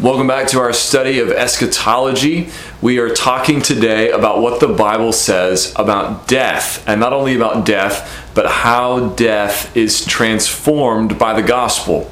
[0.00, 2.48] Welcome back to our study of eschatology.
[2.82, 7.64] We are talking today about what the Bible says about death, and not only about
[7.64, 12.10] death, but how death is transformed by the gospel.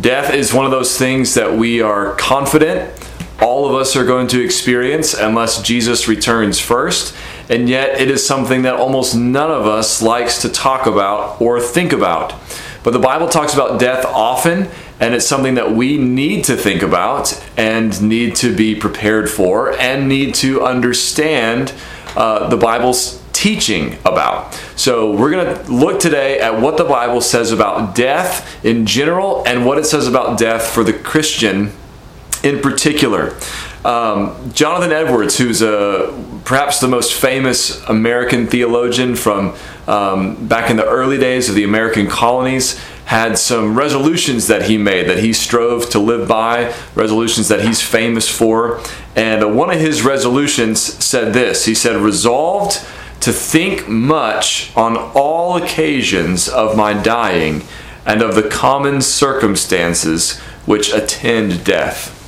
[0.00, 2.92] Death is one of those things that we are confident
[3.40, 7.14] all of us are going to experience unless Jesus returns first,
[7.48, 11.60] and yet it is something that almost none of us likes to talk about or
[11.60, 12.32] think about.
[12.84, 14.68] But the Bible talks about death often,
[15.00, 19.72] and it's something that we need to think about and need to be prepared for
[19.72, 21.72] and need to understand
[22.14, 24.54] uh, the Bible's teaching about.
[24.76, 29.42] So, we're going to look today at what the Bible says about death in general
[29.46, 31.72] and what it says about death for the Christian
[32.42, 33.34] in particular.
[33.84, 36.12] Um, Jonathan Edwards, who's a,
[36.44, 39.56] perhaps the most famous American theologian from
[39.86, 44.78] um, back in the early days of the American colonies, had some resolutions that he
[44.78, 48.80] made that he strove to live by, resolutions that he's famous for.
[49.14, 52.84] And one of his resolutions said this He said, Resolved
[53.20, 57.62] to think much on all occasions of my dying
[58.06, 62.20] and of the common circumstances which attend death.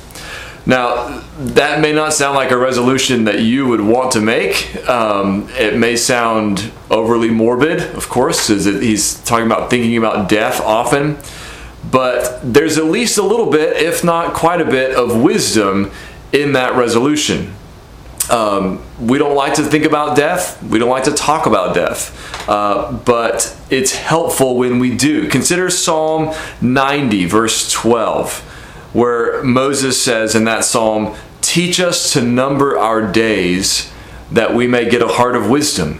[0.65, 4.75] Now, that may not sound like a resolution that you would want to make.
[4.89, 10.59] Um, it may sound overly morbid, of course, as he's talking about thinking about death
[10.61, 11.17] often.
[11.91, 15.91] But there's at least a little bit, if not quite a bit, of wisdom
[16.33, 17.53] in that resolution.
[18.31, 20.61] Um, we don't like to think about death.
[20.63, 22.49] We don't like to talk about death.
[22.49, 25.29] Uh, but it's helpful when we do.
[25.29, 28.55] Consider Psalm 90, verse 12
[28.93, 33.91] where Moses says in that psalm, Teach us to number our days
[34.31, 35.99] that we may get a heart of wisdom.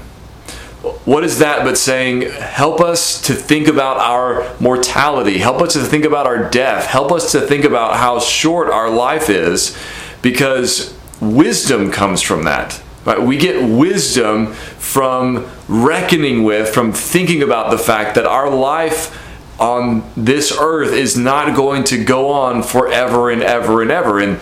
[1.06, 5.80] What is that but saying, help us to think about our mortality, help us to
[5.80, 9.78] think about our death, help us to think about how short our life is,
[10.22, 12.82] because wisdom comes from that.
[13.06, 13.22] Right?
[13.22, 19.24] We get wisdom from reckoning with, from thinking about the fact that our life
[19.60, 24.20] on this earth is not going to go on forever and ever and ever.
[24.20, 24.40] And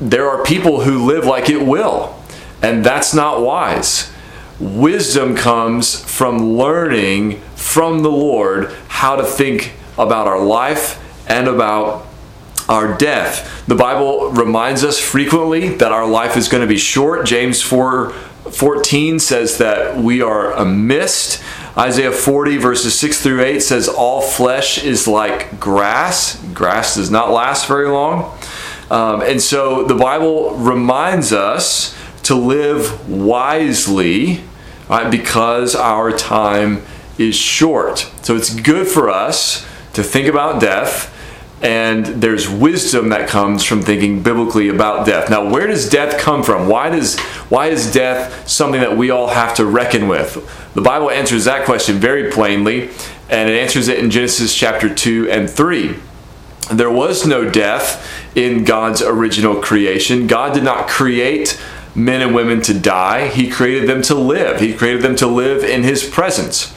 [0.00, 2.18] there are people who live like it will,
[2.62, 4.12] and that's not wise.
[4.60, 12.06] Wisdom comes from learning from the Lord how to think about our life and about
[12.68, 13.64] our death.
[13.66, 17.26] The Bible reminds us frequently that our life is going to be short.
[17.26, 18.12] James 4
[18.50, 21.42] 14 says that we are a mist.
[21.76, 26.36] Isaiah 40, verses 6 through 8 says, All flesh is like grass.
[26.52, 28.33] Grass does not last very long.
[28.90, 34.42] Um, and so the Bible reminds us to live wisely
[34.88, 36.82] right, because our time
[37.18, 38.10] is short.
[38.22, 41.10] So it's good for us to think about death
[41.64, 45.30] and there's wisdom that comes from thinking biblically about death.
[45.30, 46.68] Now, where does death come from?
[46.68, 47.18] Why does
[47.48, 50.34] why is death something that we all have to reckon with?
[50.74, 52.90] The Bible answers that question very plainly,
[53.30, 55.96] and it answers it in Genesis chapter 2 and 3.
[56.70, 60.26] There was no death in God's original creation.
[60.26, 61.60] God did not create
[61.94, 63.28] men and women to die.
[63.28, 64.60] He created them to live.
[64.60, 66.74] He created them to live in his presence.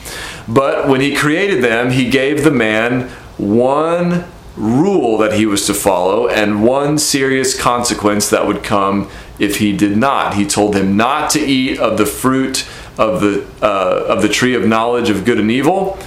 [0.47, 4.25] But when he created them, he gave the man one
[4.55, 9.09] rule that he was to follow and one serious consequence that would come
[9.39, 10.33] if he did not.
[10.33, 12.67] He told him not to eat of the fruit
[12.97, 15.99] of the uh, of the tree of knowledge of good and evil,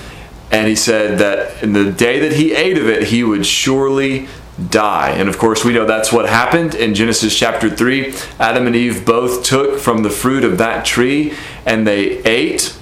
[0.50, 4.28] and he said that in the day that he ate of it, he would surely
[4.69, 5.11] die.
[5.11, 8.15] And of course, we know that's what happened in Genesis chapter 3.
[8.38, 11.34] Adam and Eve both took from the fruit of that tree
[11.65, 12.77] and they ate.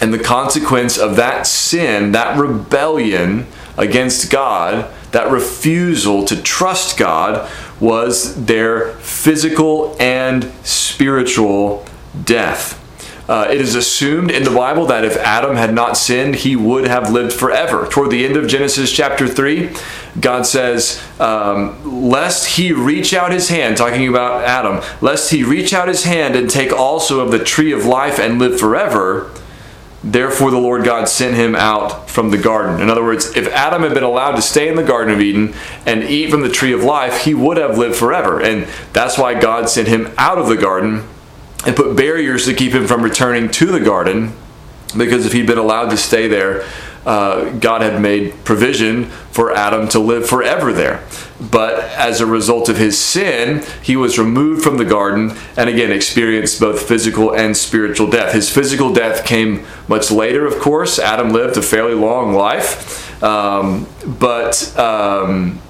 [0.00, 3.46] And the consequence of that sin, that rebellion,
[3.76, 11.86] against God, that refusal to trust God, was their physical and spiritual
[12.24, 12.79] death.
[13.30, 16.84] Uh, it is assumed in the Bible that if Adam had not sinned, he would
[16.88, 17.86] have lived forever.
[17.86, 19.70] Toward the end of Genesis chapter 3,
[20.18, 25.72] God says, um, Lest he reach out his hand, talking about Adam, lest he reach
[25.72, 29.30] out his hand and take also of the tree of life and live forever,
[30.02, 32.80] Therefore, the Lord God sent him out from the garden.
[32.80, 35.54] In other words, if Adam had been allowed to stay in the Garden of Eden
[35.84, 38.40] and eat from the tree of life, he would have lived forever.
[38.40, 41.06] And that's why God sent him out of the garden
[41.66, 44.34] and put barriers to keep him from returning to the garden.
[44.96, 46.66] Because if he'd been allowed to stay there,
[47.06, 51.02] uh, God had made provision for Adam to live forever there.
[51.40, 55.92] But as a result of his sin, he was removed from the garden and again
[55.92, 58.34] experienced both physical and spiritual death.
[58.34, 60.98] His physical death came much later, of course.
[60.98, 63.22] Adam lived a fairly long life.
[63.22, 65.60] Um, but um,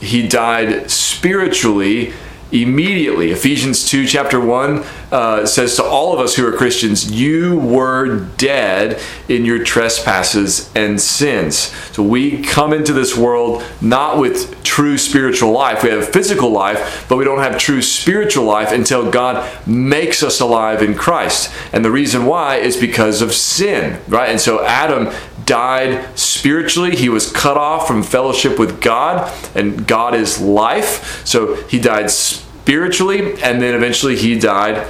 [0.00, 2.12] he died spiritually
[2.52, 3.30] immediately.
[3.30, 8.20] Ephesians 2, chapter 1 uh, says to all of us who are Christians, You were
[8.36, 11.56] dead in your trespasses and sins.
[11.92, 15.82] So we come into this world not with true spiritual life.
[15.82, 20.40] We have physical life, but we don't have true spiritual life until God makes us
[20.40, 21.52] alive in Christ.
[21.72, 24.28] And the reason why is because of sin, right?
[24.28, 25.12] And so Adam
[25.52, 26.96] died spiritually.
[26.96, 31.26] He was cut off from fellowship with God, and God is life.
[31.26, 34.86] So he died spiritually, and then eventually he died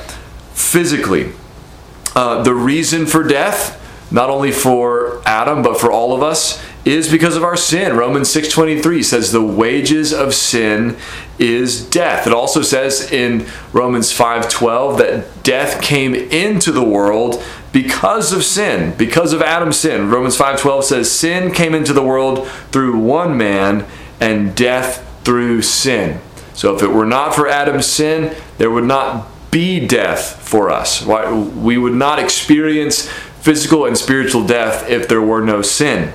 [0.53, 1.33] physically.
[2.15, 3.77] Uh, the reason for death,
[4.13, 7.97] not only for Adam, but for all of us, is because of our sin.
[7.97, 10.97] Romans 6:23 says the wages of sin
[11.39, 12.27] is death.
[12.27, 17.43] It also says in Romans 5:12 that death came into the world
[17.73, 20.11] because of sin, because of Adam's sin.
[20.11, 23.85] Romans 5:12 says sin came into the world through one man
[24.21, 26.19] and death through sin.
[26.55, 31.05] So if it were not for Adam's sin, there would not be death for us.
[31.07, 33.09] We would not experience
[33.41, 36.13] physical and spiritual death if there were no sin.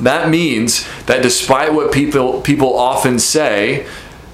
[0.00, 3.86] That means that despite what people people often say,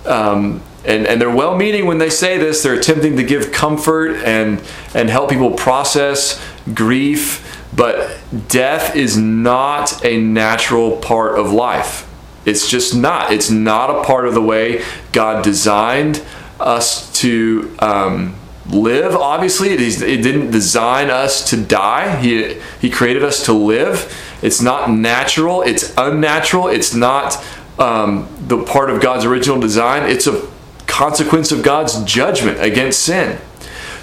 [0.04, 4.16] um, and, and they're well meaning when they say this, they're attempting to give comfort
[4.16, 4.62] and,
[4.94, 6.40] and help people process
[6.74, 8.18] grief, but
[8.48, 12.08] death is not a natural part of life.
[12.44, 13.32] It's just not.
[13.32, 16.22] It's not a part of the way God designed
[16.60, 18.36] us to um,
[18.68, 19.16] live.
[19.16, 22.16] Obviously, it, is, it didn't design us to die.
[22.20, 24.12] He He created us to live.
[24.44, 25.62] It's not natural.
[25.62, 26.68] It's unnatural.
[26.68, 27.42] It's not
[27.78, 30.08] um, the part of God's original design.
[30.08, 30.46] It's a
[30.86, 33.38] consequence of God's judgment against sin.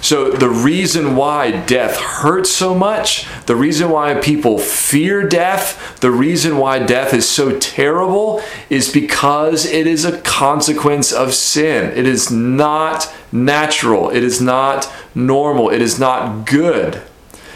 [0.00, 6.10] So, the reason why death hurts so much, the reason why people fear death, the
[6.10, 11.96] reason why death is so terrible is because it is a consequence of sin.
[11.96, 17.00] It is not natural, it is not normal, it is not good.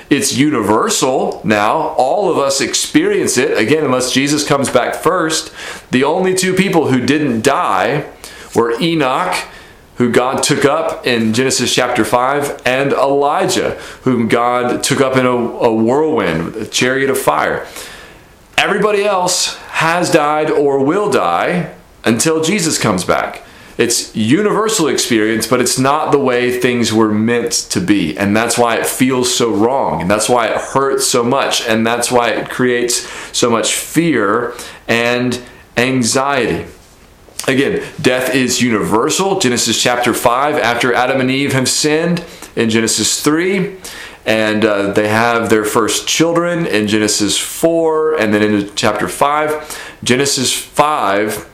[0.08, 1.76] It's universal now.
[1.96, 3.58] All of us experience it.
[3.58, 5.52] Again, unless Jesus comes back first.
[5.90, 8.06] The only two people who didn't die
[8.54, 9.34] were Enoch,
[9.96, 13.72] who God took up in Genesis chapter 5, and Elijah,
[14.02, 17.66] whom God took up in a, a whirlwind, a chariot of fire.
[18.56, 21.74] Everybody else has died or will die
[22.04, 23.42] until Jesus comes back.
[23.78, 28.16] It's universal experience, but it's not the way things were meant to be.
[28.16, 30.00] And that's why it feels so wrong.
[30.00, 31.60] And that's why it hurts so much.
[31.66, 33.06] And that's why it creates
[33.36, 34.54] so much fear
[34.88, 35.40] and
[35.76, 36.70] anxiety.
[37.46, 39.38] Again, death is universal.
[39.38, 42.24] Genesis chapter 5, after Adam and Eve have sinned,
[42.56, 43.76] in Genesis 3,
[44.24, 49.98] and uh, they have their first children in Genesis 4, and then in chapter 5.
[50.02, 51.48] Genesis 5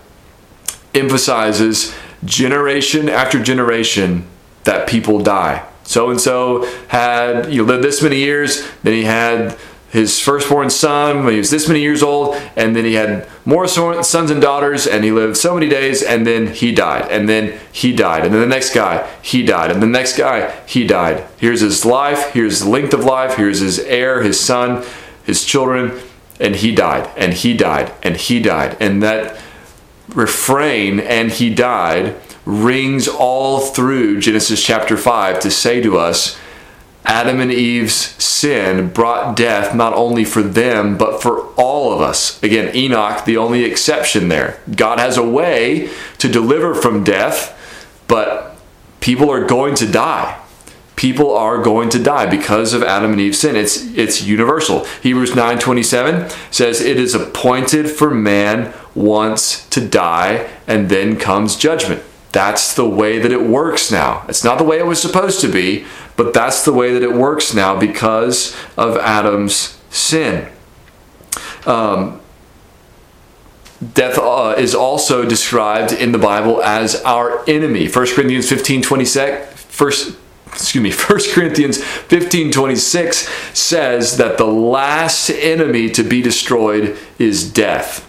[0.95, 4.27] emphasizes generation after generation
[4.65, 5.67] that people die.
[5.85, 9.59] So and so had you lived this many years, then he had
[9.91, 13.69] his firstborn son when he was this many years old, and then he had more
[13.69, 17.61] sons and daughters, and he lived so many days, and then he died, and then
[17.73, 21.27] he died, and then the next guy, he died, and the next guy, he died.
[21.37, 24.83] Here's his life, here's the length of life, here's his heir, his son,
[25.25, 26.01] his children,
[26.41, 28.79] and he died, and he died, and he died.
[28.81, 29.39] And that
[30.15, 36.39] refrain, and he died, rings all through Genesis chapter 5 to say to us,
[37.05, 42.41] Adam and Eve's sin brought death not only for them, but for all of us.
[42.43, 44.61] Again, Enoch, the only exception there.
[44.77, 47.59] God has a way to deliver from death,
[48.07, 48.57] but
[49.01, 50.39] people are going to die.
[50.95, 53.57] People are going to die because of Adam and Eve's sin.
[53.57, 54.85] It's, it's universal.
[55.03, 62.03] Hebrews 9:27 says it is appointed for man once to die and then comes judgment.
[62.33, 64.25] That's the way that it works now.
[64.29, 65.85] It's not the way it was supposed to be,
[66.17, 70.49] but that's the way that it works now because of Adam's sin.
[71.67, 72.21] Um,
[73.95, 77.89] death uh, is also described in the Bible as our enemy.
[77.89, 85.29] 1 Corinthians 15 26, first, excuse me, 1 Corinthians 15 26 says that the last
[85.31, 88.09] enemy to be destroyed is death.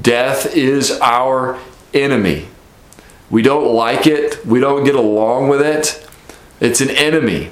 [0.00, 1.58] Death is our
[1.92, 2.48] enemy.
[3.30, 6.06] We don't like it, we don't get along with it.
[6.60, 7.50] It's an enemy,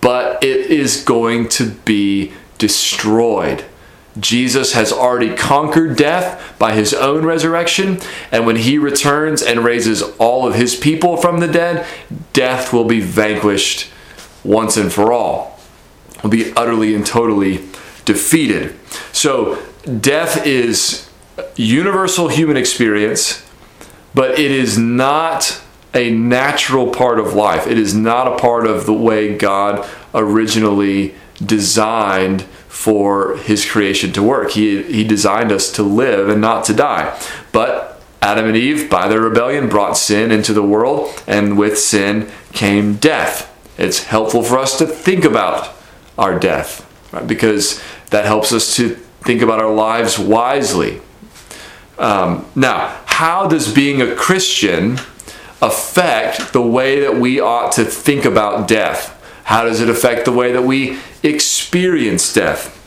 [0.00, 3.64] but it is going to be destroyed.
[4.18, 7.98] Jesus has already conquered death by his own resurrection,
[8.30, 11.86] and when he returns and raises all of his people from the dead,
[12.32, 13.90] death will be vanquished
[14.44, 15.58] once and for all.
[16.22, 17.64] Will be utterly and totally
[18.04, 18.78] defeated.
[19.12, 19.62] So,
[20.00, 21.08] death is
[21.56, 23.42] universal human experience
[24.14, 25.62] but it is not
[25.94, 27.66] a natural part of life.
[27.66, 34.22] It is not a part of the way God originally designed for his creation to
[34.22, 34.52] work.
[34.52, 37.18] He, he designed us to live and not to die.
[37.52, 42.30] But Adam and Eve, by their rebellion, brought sin into the world, and with sin
[42.52, 43.48] came death.
[43.76, 45.74] It's helpful for us to think about
[46.16, 47.26] our death, right?
[47.26, 48.90] because that helps us to
[49.22, 51.00] think about our lives wisely.
[51.98, 54.98] Um, now, how does being a Christian
[55.60, 59.18] affect the way that we ought to think about death?
[59.44, 62.78] How does it affect the way that we experience death?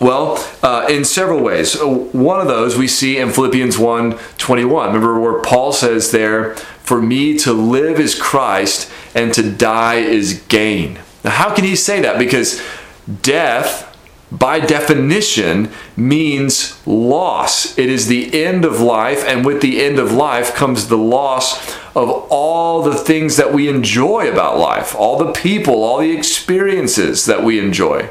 [0.00, 1.76] Well, uh, in several ways.
[1.76, 4.86] Uh, one of those we see in Philippians 1 21.
[4.86, 10.42] Remember where Paul says there, For me to live is Christ and to die is
[10.48, 11.00] gain.
[11.22, 12.18] Now, how can he say that?
[12.18, 12.62] Because
[13.20, 13.89] death,
[14.32, 17.76] by definition, means loss.
[17.76, 21.76] It is the end of life, and with the end of life comes the loss
[21.96, 27.26] of all the things that we enjoy about life, all the people, all the experiences
[27.26, 28.08] that we enjoy.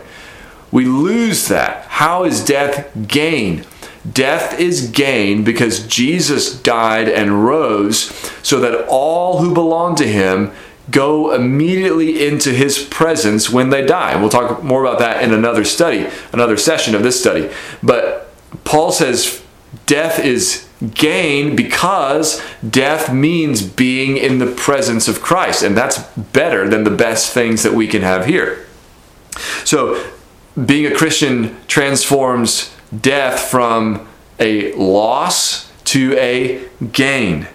[0.72, 1.86] We lose that.
[1.86, 3.66] How is death gain?
[4.10, 8.10] Death is gain because Jesus died and rose
[8.44, 10.52] so that all who belong to him
[10.92, 14.20] go immediately into his presence when they die.
[14.20, 17.50] We'll talk more about that in another study, another session of this study.
[17.84, 19.44] But Paul says
[19.86, 25.64] death is gain because death means being in the presence of Christ.
[25.64, 28.66] And that's better than the best things that we can have here.
[29.66, 30.04] So
[30.66, 34.08] being a Christian transforms death from
[34.40, 37.48] a loss to a gain.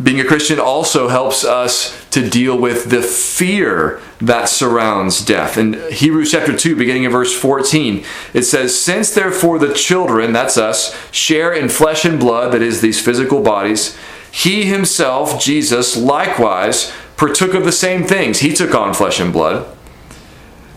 [0.00, 5.58] Being a Christian also helps us to deal with the fear that surrounds death.
[5.58, 10.56] In Hebrews chapter 2, beginning in verse 14, it says, Since therefore the children, that's
[10.56, 13.96] us, share in flesh and blood, that is, these physical bodies,
[14.30, 18.38] he himself, Jesus, likewise partook of the same things.
[18.38, 19.66] He took on flesh and blood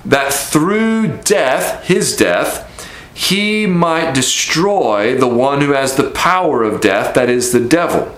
[0.05, 2.71] that through death, his death,
[3.13, 8.15] he might destroy the one who has the power of death, that is the devil.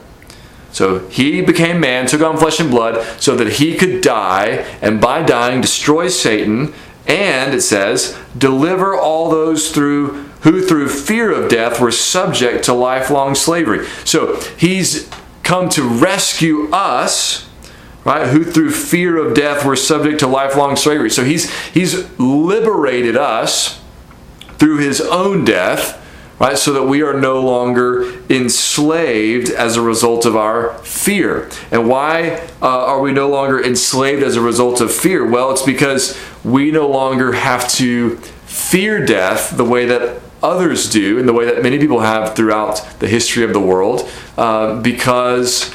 [0.72, 5.02] So he became man, took on flesh and blood, so that he could die, and
[5.02, 6.74] by dying, destroy Satan,
[7.08, 12.74] and it says, deliver all those through who through fear of death were subject to
[12.74, 13.86] lifelong slavery.
[14.06, 15.10] So he's
[15.44, 17.48] come to rescue us
[18.08, 18.30] right?
[18.30, 21.10] Who through fear of death were subject to lifelong slavery.
[21.10, 23.82] So he's he's liberated us
[24.58, 25.97] through his own death,
[26.40, 26.58] right?
[26.58, 31.50] So that we are no longer enslaved as a result of our fear.
[31.72, 35.26] And why uh, are we no longer enslaved as a result of fear?
[35.26, 41.18] Well, it's because we no longer have to fear death the way that others do,
[41.18, 45.74] and the way that many people have throughout the history of the world, uh, because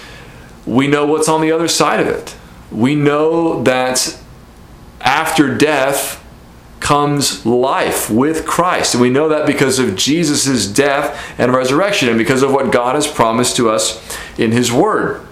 [0.64, 2.36] we know what's on the other side of it.
[2.70, 4.16] We know that
[5.00, 6.21] after death
[6.82, 8.94] comes life with Christ.
[8.94, 12.94] And we know that because of Jesus' death and resurrection and because of what God
[12.94, 14.00] has promised to us
[14.38, 15.26] in His Word.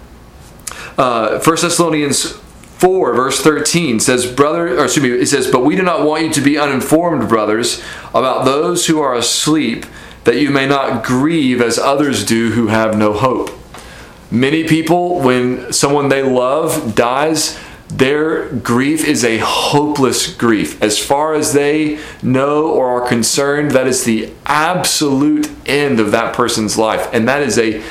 [0.97, 2.33] Uh, 1 Thessalonians
[2.79, 6.25] 4 verse 13 says brother or excuse me it says but we do not want
[6.25, 7.83] you to be uninformed brothers
[8.15, 9.85] about those who are asleep
[10.25, 13.51] that you may not grieve as others do who have no hope
[14.33, 17.59] Many people, when someone they love dies,
[17.91, 20.81] their grief is a hopeless grief.
[20.83, 26.35] As far as they know or are concerned, that is the absolute end of that
[26.35, 27.09] person's life.
[27.13, 27.83] And that is a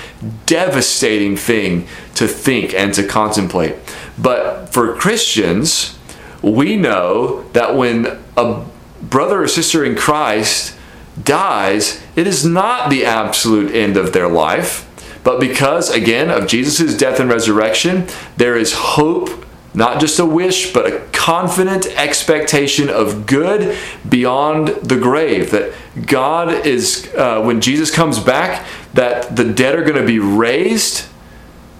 [0.45, 3.75] devastating thing to think and to contemplate.
[4.17, 5.97] But for Christians,
[6.41, 8.65] we know that when a
[9.01, 10.75] brother or sister in Christ
[11.21, 14.85] dies, it is not the absolute end of their life
[15.23, 20.73] but because, again, of Jesus' death and resurrection, there is hope, not just a wish,
[20.73, 25.51] but a confident expectation of good beyond the grave.
[25.51, 25.73] That
[26.07, 31.07] God is, uh, when Jesus comes back, that the dead are going to be raised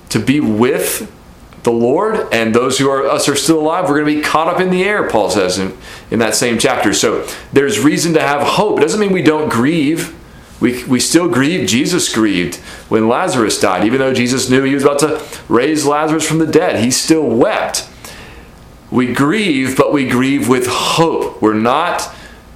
[0.10, 1.12] to be with
[1.63, 4.48] the Lord, and those who are us are still alive, we're going to be caught
[4.48, 5.77] up in the air, Paul says in,
[6.10, 6.93] in that same chapter.
[6.93, 8.79] So there's reason to have hope.
[8.79, 10.15] It doesn't mean we don't grieve
[10.59, 11.67] we, we still grieve.
[11.67, 12.55] Jesus grieved
[12.89, 13.85] when Lazarus died.
[13.85, 17.25] Even though Jesus knew he was about to raise Lazarus from the dead, he still
[17.25, 17.87] wept.
[18.91, 21.41] We grieve, but we grieve with hope.
[21.41, 22.13] We're not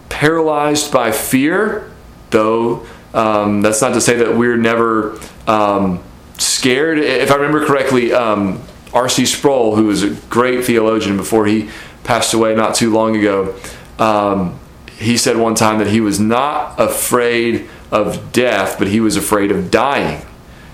[0.09, 1.91] paralyzed by fear,
[2.31, 6.03] though um, that's not to say that we're never um,
[6.37, 6.97] scared.
[6.97, 8.61] If I remember correctly, um,
[8.93, 9.25] R.C.
[9.25, 11.69] Sproul, who was a great theologian before he
[12.03, 13.55] passed away not too long ago,
[13.99, 14.59] um,
[14.97, 19.51] he said one time that he was not afraid of death, but he was afraid
[19.51, 20.25] of dying.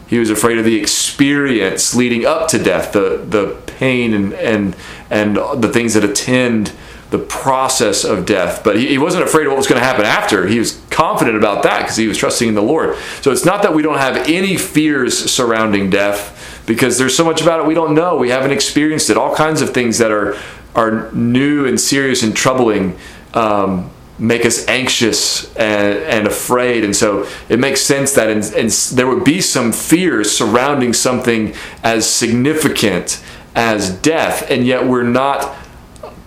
[0.08, 4.75] He was afraid of the experience leading up to death, the, the pain and, and,
[5.10, 6.74] and the things that attend
[7.12, 8.63] the process of death.
[8.63, 10.48] But he, he wasn't afraid of what was going to happen after.
[10.48, 12.98] He was confident about that because he was trusting in the Lord.
[13.22, 17.42] So it's not that we don't have any fears surrounding death because there's so much
[17.42, 18.18] about it we don't know.
[18.18, 19.18] We haven't experienced it.
[19.18, 20.38] All kinds of things that are,
[20.75, 22.98] are new and serious and troubling.
[23.34, 26.83] Um, make us anxious and, and afraid.
[26.83, 31.53] And so it makes sense that in, in, there would be some fears surrounding something
[31.83, 33.23] as significant
[33.55, 35.55] as death, and yet we're not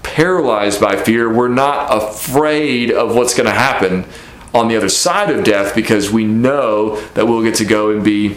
[0.03, 1.33] paralyzed by fear.
[1.33, 4.05] We're not afraid of what's going to happen
[4.53, 8.05] on the other side of death because we know that we'll get to go and
[8.05, 8.37] be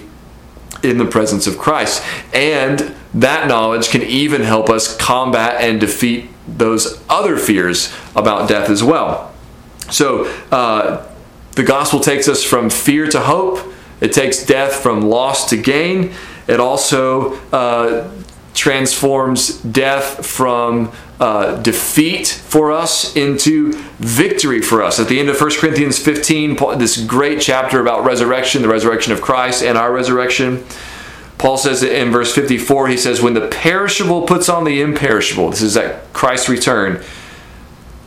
[0.84, 2.04] in the presence of Christ.
[2.34, 8.70] And that knowledge can even help us combat and defeat those other fears about death
[8.70, 9.34] as well.
[9.92, 11.08] So uh,
[11.54, 13.60] the gospel takes us from fear to hope.
[14.02, 16.14] It takes death from loss to gain.
[16.48, 18.12] It also uh,
[18.54, 25.00] transforms death from uh, defeat for us into victory for us.
[25.00, 29.22] At the end of 1 Corinthians 15, this great chapter about resurrection, the resurrection of
[29.22, 30.66] Christ, and our resurrection.
[31.38, 35.62] Paul says in verse 54, he says, When the perishable puts on the imperishable, this
[35.62, 37.04] is at Christ's return,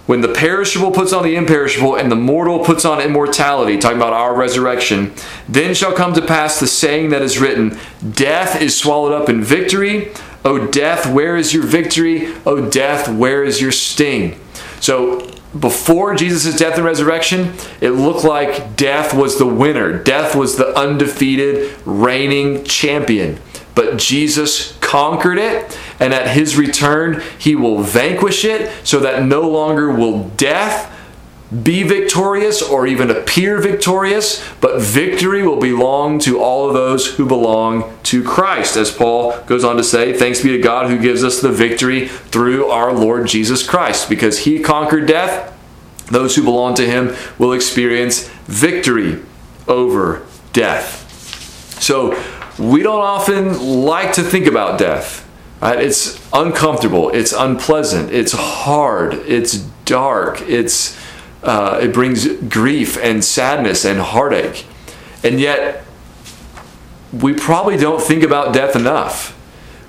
[0.09, 4.15] when the perishable puts on the imperishable and the mortal puts on immortality, talking about
[4.15, 5.13] our resurrection,
[5.47, 7.79] then shall come to pass the saying that is written
[8.13, 10.11] Death is swallowed up in victory.
[10.47, 12.35] O death, where is your victory?
[12.47, 14.41] O death, where is your sting?
[14.81, 20.03] So, before Jesus' death and resurrection, it looked like death was the winner.
[20.03, 23.41] Death was the undefeated, reigning champion.
[23.75, 29.49] But Jesus conquered it, and at his return, he will vanquish it so that no
[29.49, 30.95] longer will death
[31.63, 37.27] be victorious or even appear victorious, but victory will belong to all of those who
[37.27, 38.77] belong to Christ.
[38.77, 42.07] As Paul goes on to say, thanks be to God who gives us the victory
[42.07, 44.11] through our Lord Jesus Christ.
[44.11, 45.55] Because he conquered death,
[46.07, 49.23] those who belong to him will experience victory
[49.67, 51.07] over death.
[51.81, 52.23] So,
[52.59, 55.28] we don't often like to think about death.
[55.61, 55.81] Right?
[55.81, 57.11] It's uncomfortable.
[57.11, 58.13] It's unpleasant.
[58.13, 59.15] It's hard.
[59.15, 60.41] It's dark.
[60.43, 60.97] It's
[61.43, 64.67] uh, it brings grief and sadness and heartache,
[65.23, 65.85] and yet
[67.13, 69.35] we probably don't think about death enough.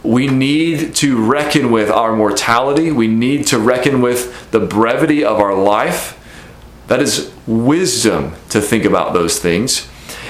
[0.04, 2.92] We need to reckon with our mortality.
[2.92, 6.16] We need to reckon with the brevity of our life.
[6.88, 9.88] That is wisdom to think about those things.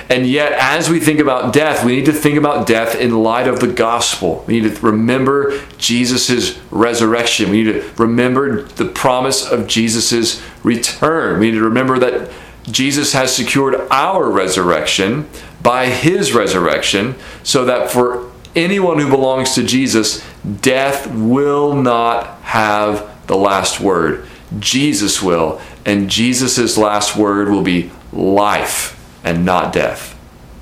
[0.09, 3.47] And yet, as we think about death, we need to think about death in light
[3.47, 4.43] of the gospel.
[4.47, 7.51] We need to remember Jesus' resurrection.
[7.51, 11.39] We need to remember the promise of Jesus' return.
[11.39, 12.31] We need to remember that
[12.63, 15.29] Jesus has secured our resurrection
[15.61, 20.25] by his resurrection, so that for anyone who belongs to Jesus,
[20.61, 24.25] death will not have the last word.
[24.57, 30.17] Jesus will, and Jesus' last word will be life and not death.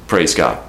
[0.07, 0.66] Praise God.